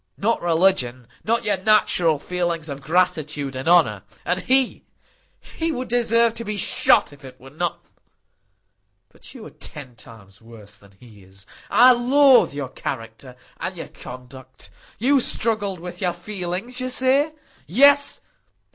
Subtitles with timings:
[0.17, 4.01] "Not religion; not your natural feelings of gratitude and honour.
[4.25, 10.41] And he—he would deserve to be shot, if it were not——But you are ten times
[10.41, 11.45] worse than he is.
[11.69, 14.71] I loathe your character and your conduct.
[14.97, 17.33] You struggled with your feelings, you say.
[17.67, 18.21] Yes!